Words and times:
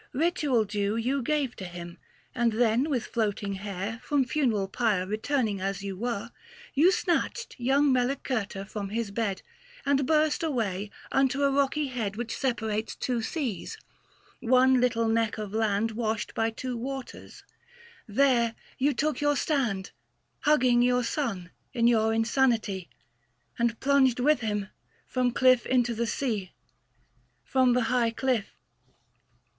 Ritual 0.13 0.65
due 0.65 0.95
You 0.95 1.21
gave 1.21 1.55
to 1.57 1.65
him: 1.65 1.99
and 2.33 2.53
then 2.53 2.89
with 2.89 3.05
floating 3.05 3.53
hair 3.53 3.99
From 4.03 4.25
funeral 4.25 4.67
pyre 4.67 5.05
returning 5.05 5.61
as 5.61 5.83
you 5.83 5.95
were, 5.95 6.31
You 6.73 6.91
snatched 6.91 7.55
young 7.59 7.93
Melicerta 7.93 8.65
from 8.67 8.89
his 8.89 9.11
bed, 9.11 9.43
And 9.85 10.07
burst 10.07 10.41
away 10.41 10.89
unto 11.11 11.43
a 11.43 11.51
rocky 11.51 11.85
head 11.89 12.13
590 12.15 12.17
Which 12.17 12.35
separates 12.35 12.95
two 12.95 13.21
seas— 13.21 13.77
one 14.39 14.81
little 14.81 15.07
neck 15.07 15.37
of 15.37 15.53
land 15.53 15.91
Washed 15.91 16.33
by 16.33 16.49
two 16.49 16.75
waters; 16.75 17.43
there 18.07 18.55
you 18.79 18.95
took 18.95 19.21
your 19.21 19.35
stand, 19.35 19.91
Hugging 20.39 20.81
your 20.81 21.03
son 21.03 21.51
in 21.73 21.85
your 21.85 22.11
insanity, 22.11 22.89
And 23.59 23.79
plunged 23.79 24.19
with 24.19 24.39
him 24.39 24.69
from 25.05 25.29
cliff 25.31 25.63
into 25.67 25.93
the 25.93 26.07
sea— 26.07 26.53
From 27.51 27.73
the 27.73 27.83
high 27.83 28.09
cliff. 28.09 28.55